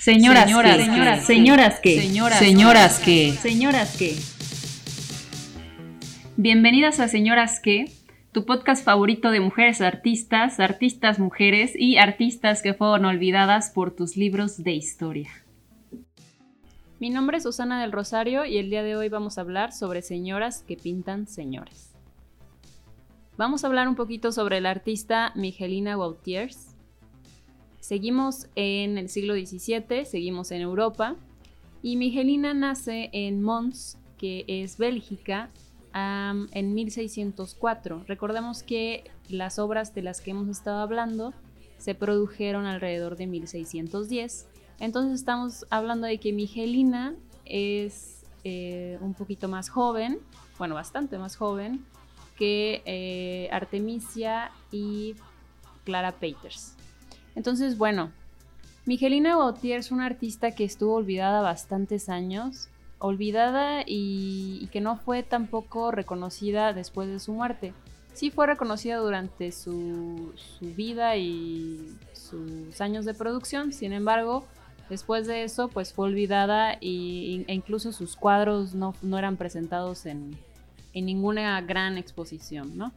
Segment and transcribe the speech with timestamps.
[0.00, 4.16] Señoras, señoras, señoras, señoras que, señoras, señoras que, señoras que.
[6.38, 7.92] Bienvenidas a Señoras que,
[8.32, 14.16] tu podcast favorito de mujeres artistas, artistas mujeres y artistas que fueron olvidadas por tus
[14.16, 15.28] libros de historia.
[16.98, 20.00] Mi nombre es Susana del Rosario y el día de hoy vamos a hablar sobre
[20.00, 21.90] señoras que pintan señores.
[23.36, 26.69] Vamos a hablar un poquito sobre la artista Miguelina Gautiers,
[27.80, 31.16] Seguimos en el siglo XVII, seguimos en Europa,
[31.82, 35.50] y Miguelina nace en Mons, que es Bélgica,
[35.94, 38.04] en 1604.
[38.06, 41.32] Recordemos que las obras de las que hemos estado hablando
[41.78, 44.46] se produjeron alrededor de 1610.
[44.78, 50.20] Entonces estamos hablando de que Miguelina es eh, un poquito más joven,
[50.58, 51.84] bueno, bastante más joven
[52.36, 55.14] que eh, Artemisia y
[55.84, 56.76] Clara Peters.
[57.34, 58.10] Entonces, bueno,
[58.86, 65.22] Miguelina Gautier es una artista que estuvo olvidada bastantes años, olvidada y, que no fue
[65.22, 67.72] tampoco reconocida después de su muerte.
[68.14, 74.44] Sí fue reconocida durante su, vida y sus años de producción, sin embargo,
[74.88, 80.36] después de eso, pues fue olvidada y, e incluso sus cuadros no, eran presentados en,
[80.94, 82.92] en ninguna gran exposición, ¿no?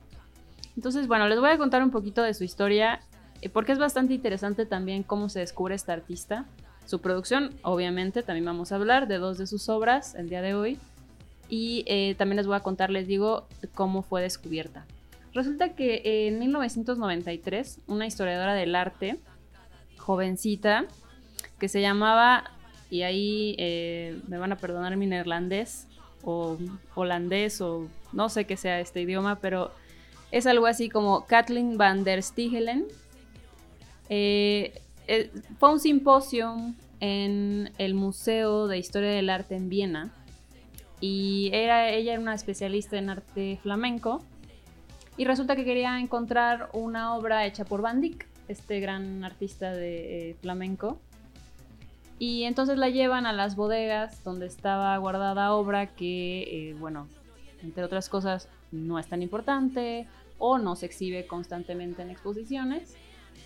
[0.75, 2.99] Entonces, bueno, les voy a contar un poquito de su historia
[3.49, 6.45] porque es bastante interesante también cómo se descubre esta artista.
[6.85, 10.53] Su producción, obviamente, también vamos a hablar de dos de sus obras el día de
[10.53, 10.77] hoy.
[11.49, 14.85] Y eh, también les voy a contar, les digo, cómo fue descubierta.
[15.33, 19.19] Resulta que en 1993, una historiadora del arte,
[19.97, 20.85] jovencita,
[21.59, 22.51] que se llamaba,
[22.89, 25.87] y ahí eh, me van a perdonar mi neerlandés,
[26.23, 26.57] o
[26.95, 29.71] holandés, o no sé qué sea este idioma, pero
[30.31, 32.87] es algo así como Kathleen van der Stiegelen,
[34.15, 36.55] eh, eh, fue un simposio
[36.99, 40.13] en el Museo de Historia del Arte en Viena.
[41.01, 44.21] Y era, ella era una especialista en arte flamenco.
[45.17, 50.29] Y resulta que quería encontrar una obra hecha por Van Dyck, este gran artista de
[50.29, 50.99] eh, flamenco.
[52.19, 57.07] Y entonces la llevan a las bodegas donde estaba guardada obra que, bueno,
[57.63, 60.07] entre otras cosas, no es tan importante
[60.37, 62.95] o no se exhibe constantemente en exposiciones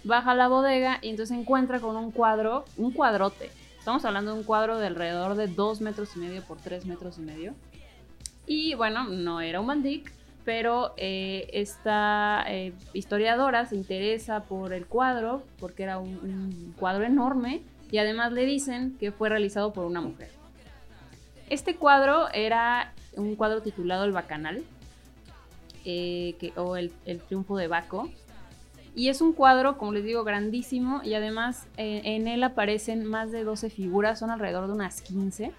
[0.07, 3.51] baja a la bodega y entonces se encuentra con un cuadro, un cuadrote.
[3.77, 7.17] Estamos hablando de un cuadro de alrededor de 2 metros y medio por 3 metros
[7.17, 7.53] y medio.
[8.45, 9.83] Y bueno, no era un Van
[10.45, 17.61] pero eh, esta eh, historiadora se interesa por el cuadro porque era un, cuadro enorme
[17.91, 20.29] y además le dicen que fue realizado por una mujer.
[21.49, 24.63] Este cuadro era un cuadro titulado El Bacanal,
[25.83, 28.09] eh, que, o el, el, Triunfo de Baco,
[28.97, 33.31] y es un cuadro, como les digo, grandísimo y además eh, en él aparecen más
[33.31, 35.51] de 12 figuras, son alrededor de unas 15.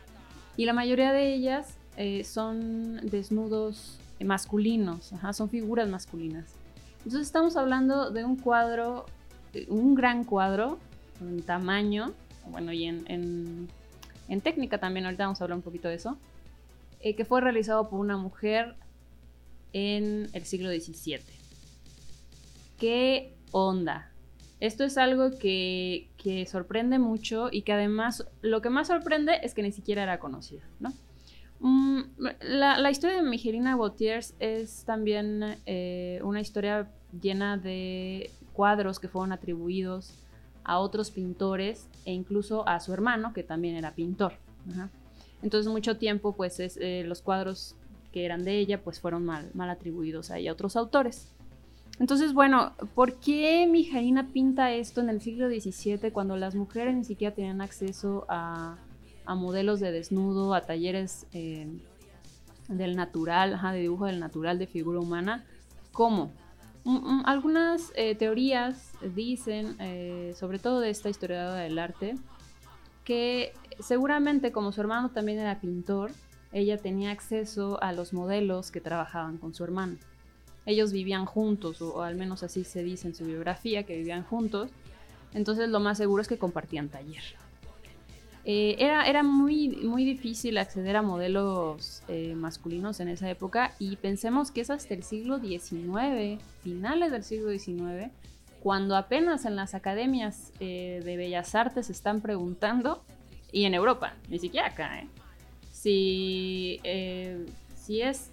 [0.57, 6.47] Y la mayoría de ellas eh, son desnudos masculinos, son figuras masculinas.
[7.05, 9.07] Entonces estamos hablando de un cuadro,
[9.55, 10.81] eh, un gran cuadro
[11.21, 12.15] en tamaño,
[12.51, 13.69] bueno, y en,
[14.29, 16.19] en, técnica también, ahorita vamos a hablar un poquito de eso,
[17.01, 18.75] que fue realizado por una mujer
[19.73, 21.38] en el siglo XVII.
[22.79, 24.13] ¿Qué onda?
[24.61, 26.11] Esto es algo que,
[26.49, 30.63] sorprende mucho y que además lo que más sorprende es que ni siquiera era conocida,
[30.79, 30.93] ¿no?
[31.61, 32.03] Mm,
[32.41, 36.89] la, historia de Migelina Gautiers es también eh, una historia
[37.21, 40.15] llena de cuadros que fueron atribuidos
[40.63, 44.35] a otros pintores e incluso a su hermano, que también era pintor.
[45.43, 47.75] Entonces mucho tiempo, pues eh, los cuadros
[48.13, 51.33] que eran de ella, pues fueron mal, mal atribuidos a ella, a otros autores.
[52.01, 57.05] Entonces, bueno, ¿por qué Mijaina pinta esto en el siglo XVII cuando las mujeres ni
[57.05, 58.77] siquiera tenían acceso a,
[59.27, 61.69] modelos de desnudo, a talleres eh,
[62.69, 65.45] del natural, de dibujo del natural, de figura humana?
[65.93, 66.31] ¿Cómo?
[66.85, 72.15] Mm, mm, algunas eh, teorías dicen, eh, sobre todo de esta historiadora del arte,
[73.05, 76.13] que seguramente como su hermano también era pintor,
[76.53, 79.99] ella tenía acceso a los modelos que trabajaban con su hermano
[80.69, 84.71] ellos vivían juntos, o, al menos así se dice en su biografía, que vivían juntos.
[85.33, 87.23] Entonces lo más seguro es que compartían taller.
[88.45, 93.97] Eh, era, era muy, muy difícil acceder a modelos eh, masculinos en esa época y
[93.97, 98.11] pensemos que es hasta el siglo XIX, finales del siglo XIX,
[98.63, 103.03] cuando apenas en las academias eh, de bellas artes se están preguntando,
[103.53, 105.03] y en Europa, ni siquiera acá,
[105.73, 106.83] si,
[107.75, 108.31] si es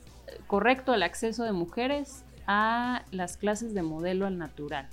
[0.47, 4.87] correcto el acceso de mujeres a las clases de modelo al natural.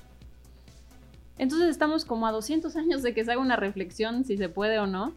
[1.38, 4.78] Entonces estamos como a 200 años de que se haga una reflexión si se puede
[4.78, 5.12] o no.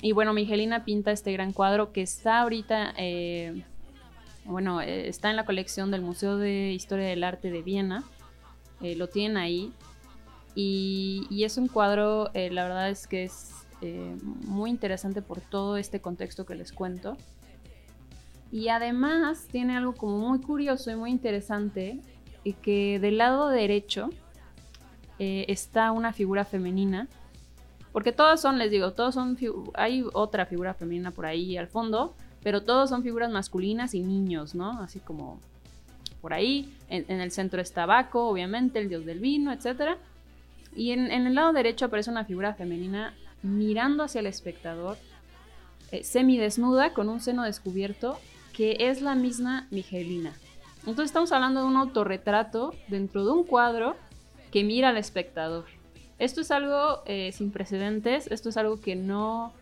[0.00, 3.64] Y bueno, Miguelina pinta este gran cuadro que está ahorita, eh,
[4.44, 8.04] bueno, eh, está en la colección del Museo de Historia del Arte de Viena.
[8.80, 9.72] Eh, lo tienen ahí.
[10.54, 13.52] Y, y es un cuadro, la verdad es que es
[14.16, 17.16] muy interesante por todo este contexto que les cuento.
[18.50, 22.00] Y además tiene algo como muy curioso y muy interesante,
[22.44, 24.10] y que del lado derecho
[25.18, 27.08] está una figura femenina
[27.92, 29.36] porque todos son, les digo, todos son,
[29.74, 34.54] hay otra figura femenina por ahí al fondo, pero todos son figuras masculinas y niños,
[34.54, 34.80] ¿no?
[34.80, 35.40] Así como
[36.20, 36.72] por ahí.
[36.88, 39.96] En, el centro está Baco, obviamente, el dios del vino, etc.
[40.76, 44.96] Y en, el lado derecho aparece una figura femenina mirando hacia el espectador,
[45.90, 48.18] eh, semidesnuda, con un seno descubierto,
[48.58, 50.34] que es la misma Miguelina.
[50.80, 53.94] Entonces estamos hablando de un autorretrato dentro de un cuadro
[54.50, 55.66] que mira al espectador.
[56.18, 59.52] Esto es algo eh, sin precedentes, esto es algo que no,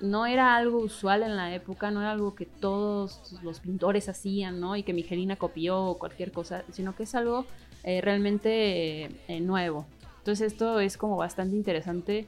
[0.00, 4.58] no era algo usual en la época, no era algo que todos los pintores hacían,
[4.58, 4.74] ¿no?
[4.74, 7.46] Y que Miguelina copió o cualquier cosa, sino que es algo
[7.84, 9.86] eh, realmente eh, nuevo.
[10.18, 12.26] Entonces esto es como bastante interesante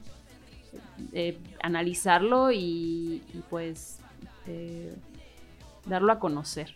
[1.61, 3.99] analizarlo y, y pues
[5.87, 6.73] darlo a conocer.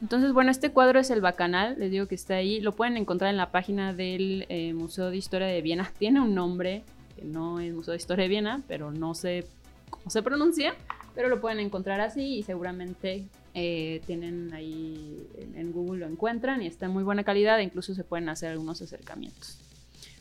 [0.00, 2.60] Entonces, bueno, este cuadro es el Bacanal, les digo que está ahí.
[2.60, 5.92] Lo pueden encontrar en la página del eh, Museo de Historia de Viena.
[5.98, 6.84] Tiene un nombre
[7.16, 9.46] que no es Museo de Historia de Viena, pero no sé
[9.90, 10.74] cómo se pronuncia.
[11.14, 15.26] Pero lo pueden encontrar así y seguramente eh, tienen ahí
[15.56, 18.52] en, Google lo encuentran y está en muy buena calidad e incluso se pueden hacer
[18.52, 19.58] algunos acercamientos.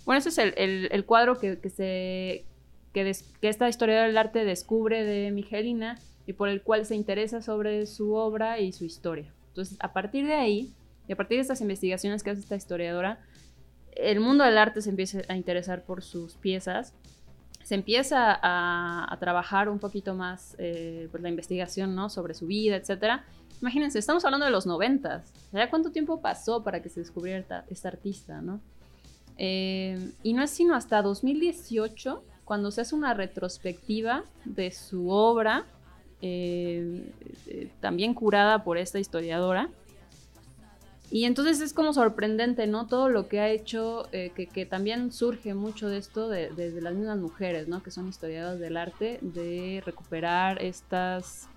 [0.05, 2.45] Bueno, ese es el, cuadro que, se,
[2.93, 3.15] que,
[3.47, 8.13] esta historia del arte descubre de Miguelina y por el cual se interesa sobre su
[8.13, 9.33] obra y su historia.
[9.47, 10.73] Entonces, a partir de ahí,
[11.07, 13.19] y a partir de estas investigaciones que hace esta historiadora,
[13.95, 16.93] el mundo del arte se empieza a interesar por sus piezas,
[17.63, 22.09] se empieza a, trabajar un poquito más eh, pues, la investigación ¿no?
[22.09, 23.21] sobre su vida, etc.
[23.61, 25.33] Imagínense, estamos hablando de los noventas.
[25.51, 28.41] ¿Ya cuánto tiempo pasó para que se descubriera esta, artista?
[28.41, 28.59] ¿no?
[29.37, 35.65] Eh, y no es sino hasta 2018 cuando se hace una retrospectiva de su obra
[36.21, 37.11] eh,
[37.45, 39.69] eh, también curada por esta historiadora.
[41.09, 42.87] Y entonces es como sorprendente, ¿no?
[42.87, 47.17] Todo lo que ha hecho, eh, que, también surge mucho de esto desde las mismas
[47.17, 47.81] mujeres, ¿no?
[47.81, 51.47] Que son historiadoras del arte, de recuperar estas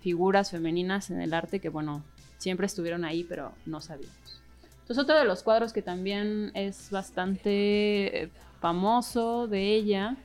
[0.00, 2.02] figuras femeninas en el arte que, bueno,
[2.38, 4.42] siempre estuvieron ahí, pero no sabíamos.
[4.80, 10.16] Entonces otro de los cuadros que también es bastante famoso de ella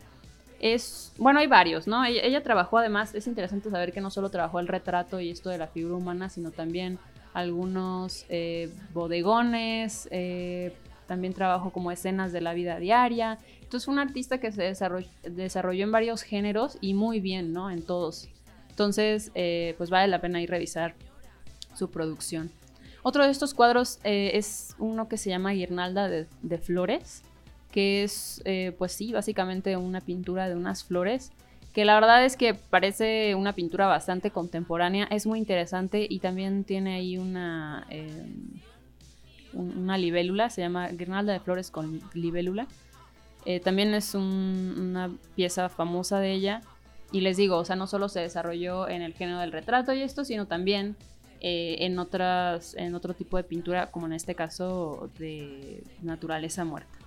[0.62, 2.06] es, bueno, hay varios, ¿no?
[2.06, 5.58] Ella, trabajó además, es interesante saber que no solo trabajó el retrato y esto de
[5.58, 7.00] la figura humana, sino también
[7.34, 10.74] algunos eh, bodegones, eh,
[11.08, 13.40] también trabajó como escenas de la vida diaria.
[13.62, 17.72] Entonces fue un artista que se desarrolló, en varios géneros y muy bien, ¿no?
[17.72, 18.30] En todos.
[18.70, 20.94] Entonces, eh, pues vale la pena ir revisar
[21.74, 22.52] su producción.
[23.02, 27.24] Otro de estos cuadros es uno que se llama Guirnalda de Flores
[27.72, 31.32] que es, eh, pues sí, básicamente una pintura de unas flores,
[31.74, 36.66] que la verdad es que parece una pintura bastante contemporánea, es muy interesante y también
[36.66, 38.60] tiene ahí una, em,
[39.54, 42.68] una libélula, se llama Guirnalda de Flores con libélula.
[43.46, 46.62] Eh, también es una pieza famosa de ella.
[47.12, 50.02] Y les digo, o sea, no solo se desarrolló en el género del retrato y
[50.02, 50.96] esto, sino también
[51.42, 56.98] eh, en, otras, en otro tipo de pintura, como en este caso de naturaleza muerta.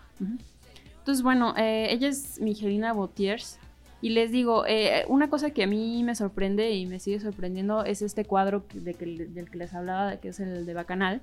[1.04, 3.58] Entonces, bueno, eh, ella es Miguelina Botiers.
[4.00, 7.84] Y les digo, eh, una cosa que a mí me sorprende y me sigue sorprendiendo
[7.84, 11.20] es este cuadro del que les hablaba, que es el de Bacanal,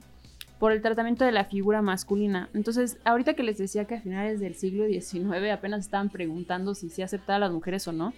[0.59, 2.47] por el tratamiento de la figura masculina.
[2.53, 6.89] Entonces, ahorita que les decía que a finales del siglo XIX apenas estaban preguntando si
[6.89, 8.13] se aceptaba a las mujeres o no,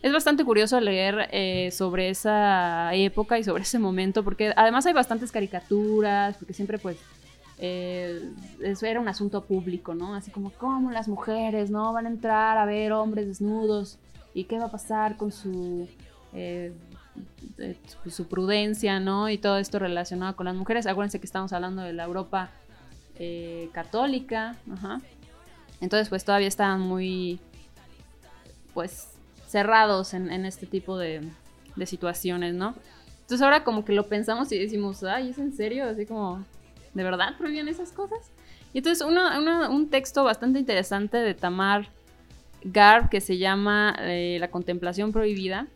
[0.00, 4.92] es bastante curioso leer eh, sobre esa época y sobre ese momento, porque además hay
[4.92, 6.98] bastantes caricaturas, porque siempre pues
[7.62, 10.14] eh, eso era un asunto público, ¿no?
[10.14, 11.92] Así como, ¿cómo las mujeres, no?
[11.92, 13.98] Van a entrar a ver hombres desnudos
[14.32, 15.86] y qué va a pasar con su,
[16.32, 16.72] eh,
[18.08, 19.28] su prudencia, ¿no?
[19.28, 20.86] Y todo esto relacionado con las mujeres.
[20.86, 22.50] Acuérdense que estamos hablando de la Europa
[23.16, 25.02] eh, católica, ajá.
[25.82, 27.40] Entonces, pues todavía estaban muy,
[28.72, 29.08] pues,
[29.46, 31.28] cerrados en, este tipo de,
[31.76, 32.74] de situaciones, ¿no?
[33.20, 35.84] Entonces ahora como que lo pensamos y decimos, ay, ¿es en serio?
[35.84, 36.44] Así como,
[36.94, 38.30] ¿de verdad prohibían esas cosas?
[38.72, 41.88] Y entonces un texto bastante interesante de Tamar
[42.62, 45.66] Garb que se llama eh, La contemplación prohibida,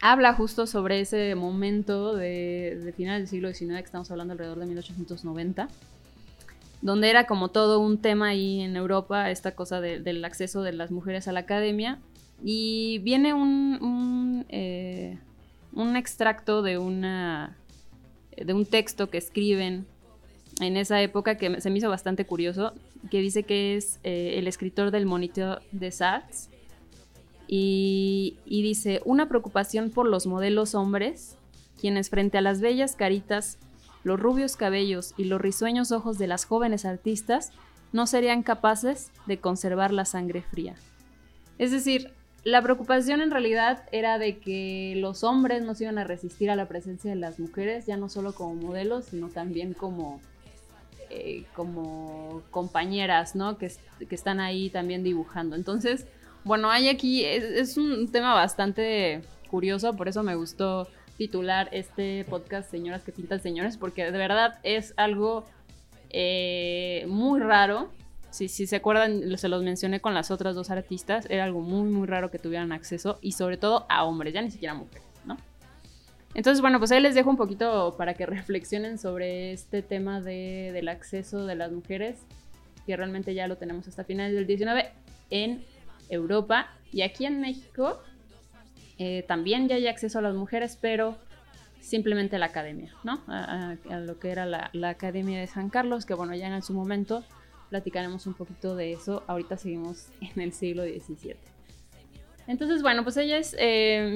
[0.00, 4.66] habla justo sobre ese momento de, finales del siglo XIX, que estamos hablando alrededor de
[4.66, 5.68] 1890.
[6.82, 10.90] donde era como todo un tema ahí en Europa, esta cosa del acceso de las
[10.90, 11.98] mujeres a la academia.
[12.44, 15.18] Y viene un, un, eh,
[15.96, 17.56] extracto de, una,
[18.36, 19.86] de un texto que escriben
[20.60, 22.72] en esa época que se me hizo bastante curioso,
[23.10, 26.50] que dice que es eh, el escritor del Moniteur des Arts.
[27.48, 31.36] Y, y dice, una preocupación por los modelos hombres,
[31.80, 33.58] quienes frente a las bellas caritas
[34.06, 37.50] los rubios cabellos y los risueños ojos de las jóvenes artistas
[37.92, 40.76] no serían capaces de conservar la sangre fría.
[41.58, 42.12] Es decir,
[42.44, 46.54] la preocupación en realidad era de que los hombres no se iban a resistir a
[46.54, 50.20] la presencia de las mujeres, ya no solo como modelos, sino también como,
[51.16, 53.58] eh, como compañeras, ¿no?
[53.58, 53.72] Que,
[54.08, 55.56] que, están ahí también dibujando.
[55.56, 56.06] Entonces,
[56.44, 62.70] bueno, hay aquí, es un tema bastante curioso, por eso me gustó titular este podcast
[62.70, 65.44] Señoras que pintan señores, porque de verdad es algo
[66.10, 67.90] eh, muy raro.
[68.30, 71.88] Si, si se acuerdan, se los mencioné con las otras dos artistas, era algo muy,
[71.88, 75.05] muy raro que tuvieran acceso y sobre todo a hombres, ya ni siquiera mujeres.
[76.36, 80.70] Entonces, bueno, pues ahí les dejo un poquito para que reflexionen sobre este tema de,
[80.74, 82.18] del acceso de las mujeres,
[82.84, 84.90] que realmente ya lo tenemos hasta finales del 19
[85.30, 85.64] en
[86.10, 88.02] Europa y aquí en México
[88.98, 91.16] eh, también ya hay acceso a las mujeres, pero
[91.80, 93.22] simplemente la academia, ¿no?
[93.28, 97.24] A, lo que era la, Academia de San Carlos, que bueno, ya en su momento
[97.70, 99.22] platicaremos un poquito de eso.
[99.26, 101.36] Ahorita seguimos en el siglo XVII.
[102.46, 104.12] Entonces, bueno, pues ella es eh,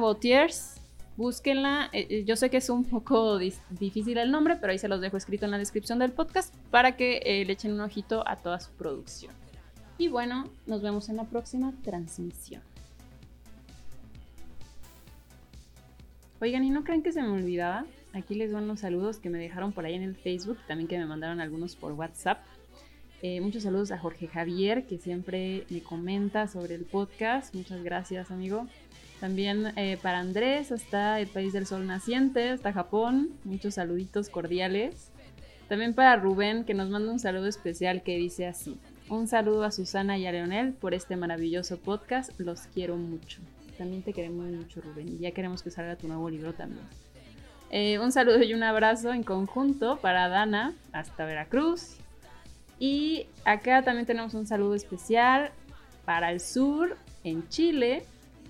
[0.00, 0.80] Bautiers.
[1.16, 1.90] Búsquenla.
[1.92, 5.16] Eh, yo sé que es un poco difícil el nombre, pero ahí se los dejo
[5.16, 8.72] escrito en la descripción del podcast para que le echen un ojito a toda su
[8.72, 9.32] producción.
[9.96, 12.62] Y bueno, nos vemos en la próxima transmisión.
[16.40, 17.86] Oigan, ¿y no creen que se me olvidaba?
[18.12, 20.98] Aquí les van los saludos que me dejaron por ahí en el Facebook, también que
[20.98, 22.38] me mandaron algunos por WhatsApp.
[23.22, 27.54] Eh, muchos saludos a Jorge Javier, que siempre me comenta sobre el podcast.
[27.54, 28.66] Muchas gracias, amigo.
[29.20, 33.30] También eh, para Andrés, hasta el país del sol naciente, hasta Japón.
[33.44, 35.10] Muchos saluditos cordiales.
[35.68, 38.78] También para Rubén, que nos manda un saludo especial que dice así.
[39.08, 42.38] Un saludo a Susana y a Leonel por este maravilloso podcast.
[42.38, 43.40] Los quiero mucho.
[43.78, 45.08] También te queremos mucho, Rubén.
[45.08, 46.84] Y ya queremos que salga tu nuevo libro también.
[47.70, 51.96] Eh, un saludo y un abrazo en conjunto para Dana hasta Veracruz.
[52.78, 55.50] Y acá también tenemos un saludo especial
[56.04, 58.04] para el sur, en Chile,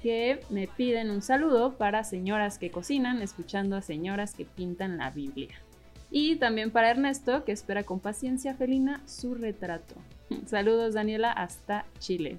[0.05, 5.09] que me piden un saludo para señoras que cocinan, escuchando a señoras que pintan la
[5.09, 5.55] Biblia.
[6.11, 9.95] Y también para Ernesto, que espera con paciencia felina su retrato.
[10.45, 12.37] Saludos Daniela hasta Chile.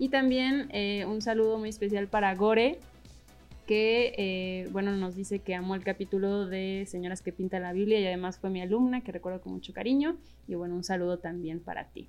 [0.00, 2.80] Y también eh, un saludo muy especial para Gore,
[3.68, 8.00] que eh, bueno, nos dice que amó el capítulo de Señoras que pinta la Biblia
[8.00, 10.16] y además fue mi alumna, que recuerdo con mucho cariño.
[10.48, 12.08] Y bueno, un saludo también para ti.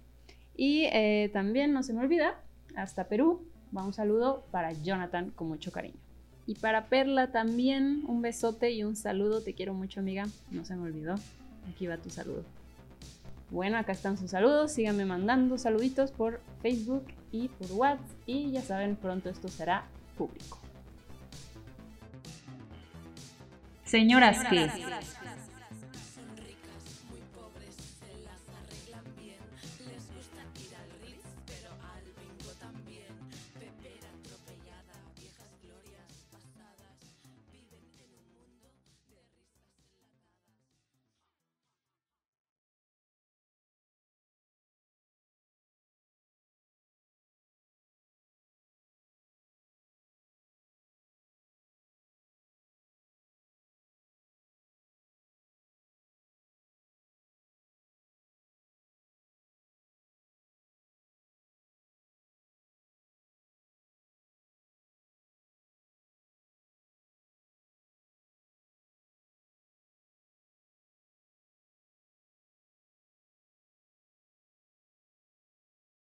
[0.55, 2.41] Y eh, también no se me olvida,
[2.75, 5.99] hasta Perú, va un saludo para Jonathan con mucho cariño.
[6.45, 10.75] Y para Perla también un besote y un saludo, te quiero mucho amiga, no se
[10.75, 11.15] me olvidó.
[11.69, 12.43] Aquí va tu saludo.
[13.51, 14.71] Bueno, acá están sus saludos.
[14.71, 18.07] Síganme mandando saluditos por Facebook y por WhatsApp.
[18.25, 19.85] Y ya saben, pronto esto será
[20.17, 20.59] público.
[23.85, 24.69] Señoras que